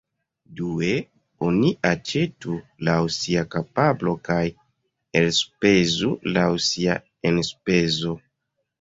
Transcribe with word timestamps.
Due, 0.59 0.87
oni 1.47 1.69
aĉetu 1.89 2.57
laŭ 2.89 2.97
sia 3.17 3.45
kapablo 3.57 4.17
kaj 4.31 4.41
elspezu 5.23 6.15
laŭ 6.37 6.51
sia 6.73 7.01
enspezo. 7.35 8.21